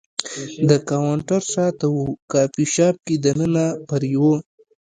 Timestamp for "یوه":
4.13-4.35